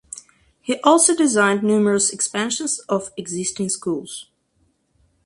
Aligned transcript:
He 0.59 0.79
also 0.79 1.15
designed 1.15 1.61
numerous 1.61 2.09
expansions 2.11 2.79
of 2.89 3.11
existing 3.17 3.69
schools. 3.69 4.31